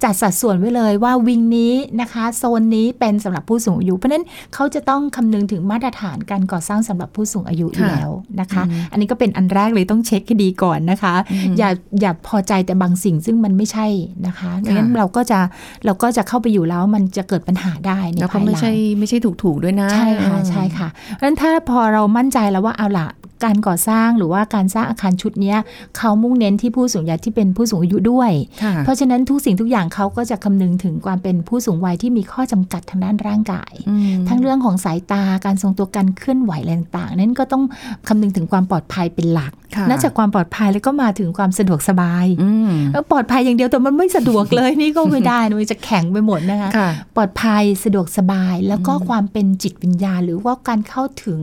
[0.05, 11.15] จัดสัดส่วนไว้เลยว่าวิงนี้นะคะ โซนนี้เป็นสำหรับผู้สูงอายุ เพราะฉะนั้นเขาจะต้องคำนึงถึงมาตรฐานการก่อสร้างสำหรับผู้สูงอายุอยู่ค่ะแล้วนะคะ อันนี้ก็เป็นอันแรกเลยต้องเช็คให้ดีก่อนนะคะ
[11.59, 13.87] อย่าอย่าพอใจแต่บางสิ่งซึ่งมันไม่ใช่
[14.27, 15.39] นะคะไม่งั้นเราก็จะ
[15.85, 23.09] เราก็จะเข้าไปอยู่แล้วมันจะเกิดปัญหาได้ในแล้วก็ภายหไม่ลังใช่ไม่ใช่ถูกถูกๆด้วยนะ ใช่ค่ะเออใช่ค่ะเพราะฉะนั้นถ้าพอเรามั่นใจแล้วว่าเอาล่ะ
[23.44, 25.59] การก่อสร้างหรือว่าการสร้างอาคารชุดเนี้ย
[25.96, 28.31] เขามุ่งเน้นที่ผู้สูงวัยที่เป็นผู้สูงอายุด้วย
[28.62, 37.62] ค่ะเพราะฉะนั้นทุกสิ่งทุกอย่างเขาก็จะคำนึงถึงความเป็นผู้สูงวัยที่มีข้อจำกัดทางด้านร่างกายอืมทั้งเรื่องของสายตาการทรงตัวการเคลื่อนไหวอะไรต่างๆนั้นก็ต้อง
[38.09, 39.60] คำนึงถึงความปลอดภัยเป็นหลักค่ะ
[39.91, 51.39] นอกจากความปลอดภัยแล้วก็มาถึงความสะดวกสบายอืมแล้วปลอดภัยอย่างเดียวแต่มันไม่สะดวกเลยนี่ก็ไม่ได้นะมันจะแข็งไปหมดนะคะค่ะปลอดภัยสะดวกสบายแล้วก็ความเป็นจิตวิญญาณ หรือว่าการเข้าถึง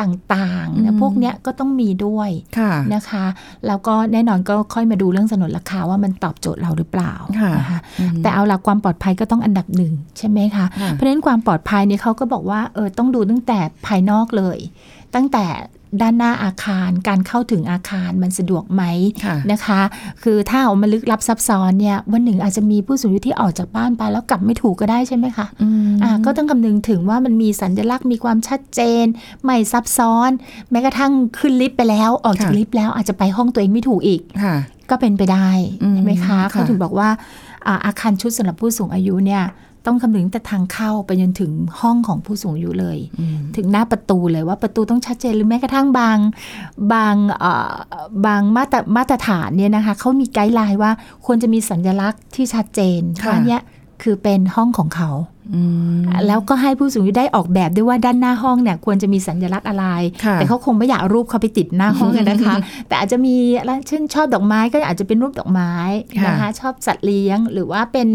[0.00, 3.24] ต่างๆอืนะมพวกเนี้ยก็ต้องมีด้วยค่ะนะคะ
[3.66, 14.58] แล้วก็แน่นอนก็ค่อยมาดูเรื่องสนนราคาว่ามันตอบโจทย์เราหรือเปล่าค่ะนะคะอืมแต่เอาละความปลอดภัยก็ต้องอันดับหนึ่งใช่ไหมคะค่ะเพราะฉะนั้นความปลอดภัยเนี่ยเขาก็บอกว่าเออต้องดูตั้งแต่ภายนอกเลย
[15.14, 15.44] ตั้งแต่
[16.00, 18.82] ด้านหน้าอาคารการเข้าถึงอาคารมันสะดวกไหม
[19.24, 19.80] ค่ะนะคะ
[20.22, 29.04] คือถ้าเอามาลึกลับซับซ้อนเนี่ยวันหนึ่งอาจจะมีผู้สูงอายุที่ออกจากบ้านไป แล้วกลับไม่ถูกก็ได้ใช่ไหมคะอืมอ่าก็ต้องคำนึงถึงว่ามันมีสัญลักษณ์มีความชัดเจน
[29.44, 30.30] ไม่ซับซ้อน
[30.70, 34.56] แม้กระทั่งขึ้นลิฟต์ไปแล้วออกจากค่ะลิฟต์แล้วอาจจะไปห้องตัวเองไม่ถูกอีกค่ะ
[34.90, 35.48] ก็เป็นไปได้
[35.82, 37.08] อืมใช่ไหมคะค่ะเขาถึงบอกว่า
[37.66, 39.42] อ่าอาคารชุดสำหรับผู้สูงอายุเนี่ย
[39.86, 46.18] ต้องคำนึงแต่ทางเข้าไปจนถึงห้องของผู้สูงอายุเลยอืมถึงหน้าประตูเลยว่าประตูต้องชัดเจนหรือแม้กระทั่งบาง
[46.92, 47.74] บางเอ่อ
[48.26, 50.90] บางมาตรมาตรฐานเนี่ยนะคะเขามีไกด์ไลน์ว่า
[51.26, 53.62] ควรจะมีสัญลักษณ์ที่ชัดเจนค่ะว่าเนี่ย
[54.02, 55.39] คือเป็นห้องของเขาอืม
[56.26, 59.86] แล้วก็ให้ผู้สูงอายุได้ออกแบบด้วยว่าด้านหน้าห้องเนี่ยควรจะมีสัญลักษณ์อะไร
[60.24, 62.56] ค่ะแต่เขาคงไม่อยากเอารูปเขาไปติดหน้าห้องกันนะคะ
[62.88, 65.72] แต่อาจจะมีอะไรเช่นชอบดอกไม้ก็อาจจะเป็นรูปดอกไม้
[66.26, 68.08] นะคะชอบสัตว์เลี้ยง หรือว่าเป็น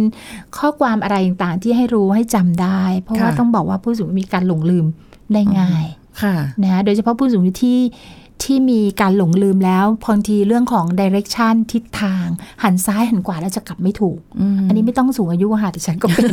[0.57, 4.85] ข้อความอะไรต่างๆที่ให้รู้ให้จำได้ เพราะว่าค่ะต้องบอกว่าผู้สูงอายุมีการหลงลืม
[5.33, 5.85] ได้ง่าย
[6.21, 7.79] ค่ะนะคะโดยเฉพาะผู้สูงอายุที่
[8.43, 12.25] ที่มีการหลงลืมแล้วบางทีเรื่องของ direction ทิศทาง
[12.63, 14.19] หันซ้ายหันขวาแล้วจะกลับไม่ถูก
[14.67, 16.25] อันนี้ไม่ต้องสูงอายุอะค่ะแต่ฉันก็เป็น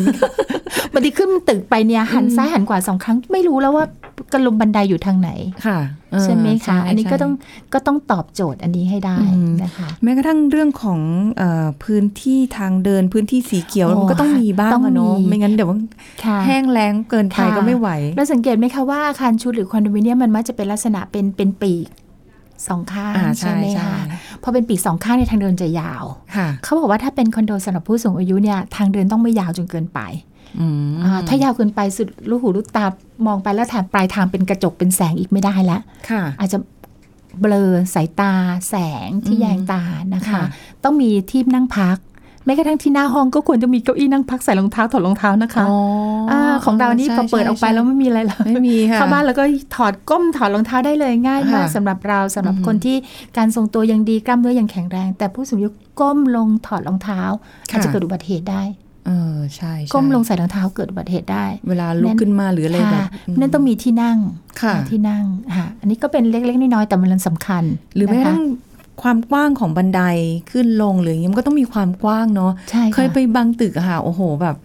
[0.93, 3.85] บางทีขึ้นตึกไปเนี่ยหันซ้ายหันขวาสองครั้งไม่รู้แล้วว่า
[4.33, 5.31] กระลมบันไดอยู่ทางไหน
[5.67, 5.79] ค่ะ
[6.13, 7.33] เออใช่ไหมคะใช่อันนี้ก็ใช่ต้อง
[7.75, 11.01] ก็ต้องตอบโจทย์อันนี้ให้ได้อืมนะคะแม้กระทั่งเรื่องของ
[11.39, 15.81] เออพื้นที่ทางเดินพื้นที่สีเขียวโอ้มันก็ต้องมีบ้างต้องอะเนาะมีไม่งั้นเดี๋ยวมัน
[16.25, 21.87] ค่ะแห้งแล้งเกินไปค่ะก็ไม่ไหวเราสังเกตไหมคะว่าอาคารชุดหรือคอนโดมิเนียมมันมักจะเป็นลักษณะเป็นเป็นปีก
[22.69, 26.05] สองข้างอ่าใช่ใช่ไหมใช่คะพอเป็นปีกสองข้างในยทางเดินจะยาว
[26.37, 30.32] ค่ะเขาบอกว่าถ้าเป็นคอนโดสำหรับผู้สูงอายุเนี่ยทางเดินต้องไม่ยาวจนเกินไปอืมอ่า
[31.29, 32.87] ถ้ายาวเกินไปสุดลูกหูลูกตา
[33.27, 36.59] มองไปแล้วแถบปลายทางเป็นกระจกเป็นแสงอีกไม่ได้แล้วค่ะอาจจะ
[37.41, 38.33] เบลอสายตา
[38.69, 38.75] แส
[39.07, 39.83] งที่อืมแยงตา
[40.15, 40.43] นะคะค่ะ
[40.85, 41.99] ต้องมีที่นั่งพัก
[42.45, 45.77] แม้กระทั่งที่หน้าห้องก็ควรจะมีเก้าอี้นั่งพักใส่รองเท้าถอดรองเท้านะคะอ๋
[46.31, 49.45] อาของเรานี่ใช่พอเปิดออกไปใช่แล้วไม่มีอะไรเลยไม่มีค่ะเข้าบ้านแล้วก็
[49.77, 52.97] ถอดก้มถอดรองเท้าได้เลยง่ายมากค่ะสำหรับเราสำหรับอืมคนที่
[53.37, 55.69] การทรงตัวยังดีกล้ามเนื้อยังแข็งแรง แต่ผู้สูงอายุ
[56.01, 57.21] ก้มลงถอดรองเท้า
[57.71, 58.63] ค่ะอาจจะเกิดอุบัติเหตุได้
[59.07, 63.07] เออใช่ใช่ก้มลงใส่รองเท้าเกิดอุบัติเหตุได้ เวลาลุกขึ้นมาหรืออะไรแบบค่ะ
[63.41, 64.19] นั่นต้องมีที่นั่ง
[64.63, 65.25] ค่ะที่นั่ง
[65.57, 68.43] ค่ะอันนี้ก็เป็นเล็กๆน้อยๆแต่มันสำคัญ หรือแม้กระนะคะทั่ง
[69.03, 70.03] ความกว้างของบันได
[70.51, 74.57] ขึ้นลงหรืออย่างนี้มันก็ต้องมีความกว้างเนาะใช่เคยไปบางตึกอะค่ะโอ้โหแบบ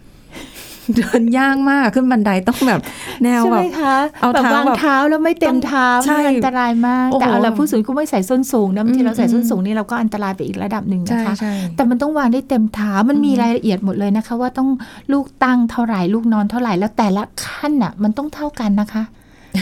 [0.96, 2.82] เดินยากมากขึ้นบันไดต้องแบบ
[3.24, 14.70] แนวใช่แบไหมบคะเอาแบบเท้าวางแบบเท้าแล้วไม่เต็มเท้าใช่มันอันตรายมากโอ้โหแต่เอาละผู้สูงอายุก็ไม่ใส่ส้นสูงนะบางทีเราใส่อืมส้นสูงนี่เราก็อันตรายไปอีกระดับหนึ่งใช่นะคะใช่แต่มันต้องวางได้เต็มเท้ามันมีรายละเอียดหมดเลยนะคะ ว่าต้อง
[15.12, 19.04] ลูกตั้งเท่าไหร่ลูกนอนเท่าไหร่แล้วแต่ละขั้นอะ มันต้องเท่ากันนะคะ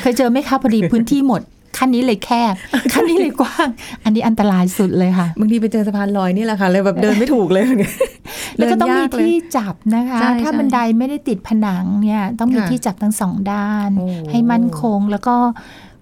[0.02, 1.42] เคยเจอไหมคะพอดีพื้นที่หมด
[1.78, 2.54] ขั้นนี้เลยแคบ
[2.94, 3.68] ขั้นนี้เลยกว้าง
[4.04, 7.64] อันนี้อันตรายสุดเลยค่ะบางทีไปเจอสะพานลอยนี่แหละค่ะเลยแบบเดินไม่ถูกเลย
[8.58, 15.36] แล้วก็ต้องมีเดินยาเลยที่จับนะคะใช่ถ้าใช่บันไดไม่ได้ติดผนังเนี่ยต้องมีค่ะที่จับทั้งสองด้านโอ้ให้มั่นคงแล้วก็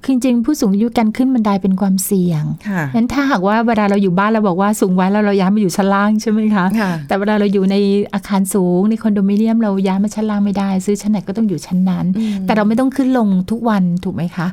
[0.06, 7.76] คือจริงๆผู้สูงอายุการขึ้นบันไดเป็นความเสี่ยงค่ะนั้นถ้าหากว่าเวลาเราอยู่บ้านเราบอกว่าสูงไว้แล้วเราย้ายมาอยู่ชั้นล่างใช่ไหมคะค่ะแต่เวลาเราอยู่ใน
[8.14, 14.48] อาคารสูงในคอนโดมิเนียมเราย้ายมาชั้นล่างไม่ได้ ซื้อชั้นไหนก็ต้องอยู่ชั้นนั้นอืมแต่เราไม่ต้องขึ้นลงทุกวันถูกไหมคะ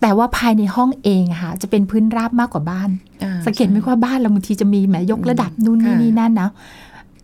[0.00, 2.90] แต่ว่าภายในห้องเองอะค่ะจะเป็นพื้นราบมากกว่าบ้าน
[3.22, 6.50] อ่าสังเกตไหมว่าบ้านเราบางทีจะมีแหมยกระดับนู่นนี่ค่ะนี่นั่นนะ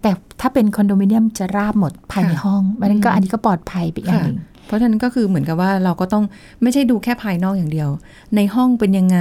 [0.03, 0.11] แต่
[0.41, 6.25] ถ้าเป็นคอนโดมิเนียมจะราบหมดภายในค่ะห้องมันนั้นก็อืมอันนี้ก็ปลอดภัยไปอีกอย่างค่ะหนึ่งเพราะฉะนั้นก็คือเหมือนกับว่าเราก็ต้อง
[6.63, 7.89] ไม่ใช่ดูแค่ภายนอกอย่างเดียว
[8.37, 9.21] ในห้องเป็นยังไง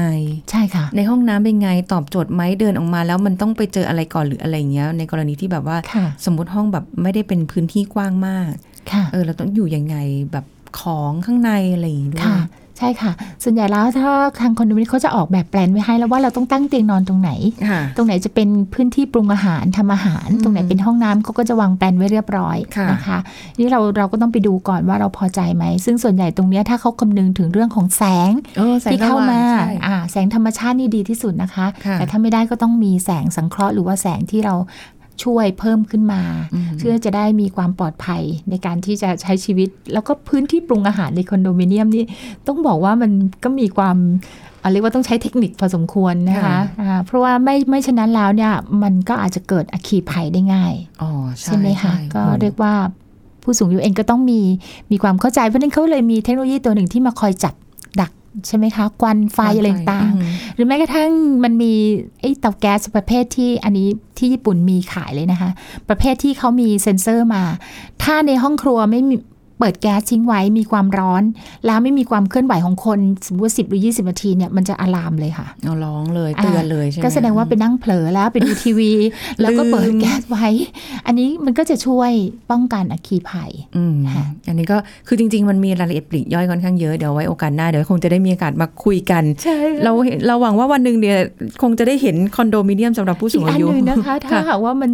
[0.52, 8.52] ใช่ค่ะ ในห้องน้ำเป็นไงตอบโจทย์ไหมเดินออกมาแล้วมันต้องไปเจออะไรก่อนหรืออะไรอย่างเงี้ย ในกรณีที่แบบว่าค่ะสมมุติห้องแบบไม่ได้เป็นพื้นที่กว้างมาก
[8.92, 9.96] ค่ะเออเราต้องอยู่ยังไง
[10.32, 10.46] แบบ
[10.82, 13.12] ของข้างในอะไรอย่างงี้ด้วยค่ะจ ใช่ค่ะ
[13.44, 14.12] ส่วนใหญ่แล้วถ้า
[14.42, 17.32] ทางคอนโดมิเนียมเขาจะออกแบบแปลนไว้ให้แล้วว่าเราต้องตั้งเตียงนอนตรงไหน
[17.70, 23.20] ค่ะตรงไหนจะเป็นพื้นที่ปรุงอาหารทำอาหารอืมตรงไหนเป็นห้องน้ำเขาก็จะวางแปลนไว้เรียบร้อยค่ะนะคะ
[23.60, 34.56] นี่เราเราก็ต้องไปดูก่อนว่าเราพอใจไหม ซึ่งส่วนใหญ่ตรงเนี้ยถ้าเขาคำนึงถึงเรื่องของแสงเออแสงที่เข้ามาสว่งใช่อ่าแสงธรรมชาตินี่ดีที่สุดนะคะค่ะแต่ถ้าไม่ได้ก็ต้องมีแสงสังเคราะห์หรือว่าแสงที่เรา
[35.24, 36.22] ช่วยเพิ่มขึ้นมา
[36.54, 42.06] อืมเพื่อจะได้มีความปลอดภัยในการที่จะใช้ชีวิต แล้วก็พื้นที่ปรุงอาหารในคอนโดมิเนียมนี่
[42.48, 43.12] ต้องบอกว่ามัน
[43.44, 43.98] ก็มีความ
[44.60, 48.54] เอ่อเรียกว่าต้องใช้เทคนิคพอสมควรนะคะค่ะอ่าเพราะว่าไม่ไม่ฉะนั้นแล้วเนี่ย
[48.84, 52.74] มันก็อาจจะเกิดอัคคีภัยได้ง่ายอ๋อใช่ไหมคะใช่ก็เรียกว่า
[53.44, 54.40] ผู้สูงอายุเองก็ต้องมี
[54.92, 57.69] มีความเข้าใจเพราะฉะนั้นเขาเลยมีเทคโนโลยีตัวหนึ่งที่มาคอยจับดัก
[58.48, 61.12] ใช่ไหมคะควันไฟอะไรต่างอืมๆหรือแม้กระทั่ง
[61.44, 61.74] มันมี
[62.22, 63.88] ไอ้เตาแก๊สประเภทที่อันนี้
[64.18, 65.50] ที่ญี่ปุ่นมีขายเลยนะคะ
[65.90, 67.44] ประเภทที่เขามีเซ็นเซอร์มา
[68.04, 69.16] ถ้าในห้องครัวไม่มี
[69.60, 71.24] เปิดแก๊สทิ้งไว้มีความร้อน
[71.66, 78.92] แล้วไม่มีความเคลื่อนไหวของคนสมมติสิบหรือ20นาทีเนี่ยมันจะอะลามเลยค่ะเอาร้องเลยเตือนเลยใช่ไหมก็แสดงว่าไปนั่งเผลอแล้วไปดูทีวี
[79.42, 80.48] แล้วก็เปิดแก๊สไว้
[81.06, 82.12] อันนี้มันก็จะช่วย
[82.52, 91.18] ป้องกันอัคคีภัยอืมค่ะอันนี้ก็คือจริง ๆ มันมีรายละเอียดปลีกย่อยค่อนข้างเยอะเดี๋ยวไว้โอกาสหน้าเดี๋ยวคงจะได้มีโอกาสมาคุยกันใช่เราเห็นเราหวังว่าวันหนึ่งเนี่ย
[91.62, 94.90] คงจะได้เห็นคอนโดมิเนียมสำหรับผู้สูอีงกอัอานยุหนึ่งนะคะถ้าหากว่ามัน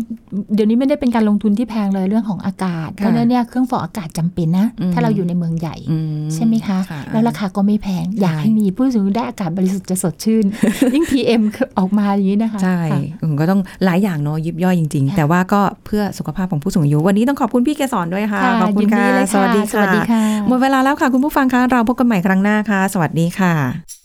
[0.55, 5.97] เดี๋ยวนี้ไม่ได้เป็นการลงทุนที่แพงเลยเรื่องของอากาศเพราะฉะนั้นเนี่ยเครื่องฟอกอากาศจำเป็นนะอืมถ้าเราอยู่ในเมืองใหญ่อื
[6.33, 6.79] ใช่ไหมคะ
[7.11, 10.45] แล้วราคาก็ไม่แพง อยากให้มีผู้สูงอายุได้อากาศบริสุทธิ์จะสดชื่น
[10.93, 11.41] ยิ่ง PM
[11.79, 24.04] ออกมาอย่างนี้นะคะ ใช่ค่ะอืมก็ต้องหลายอย่างเนาะยิบย่อยจริงๆค่ะแต่ว่าก็เพื่อสุขภาพของผู้สูงอายุ วันนี้ต้องขอบคุณพี่เกษรด้วยค่ะ ขอบคุณยินค่ะดีเลยสวัสดีสวัสดีค่ะ หมดเวลาแล้วค่ะคุณผู้ฟังคะเราพบกันใหม่ครั้งหน้าค่ะ สวัสดีค่ะ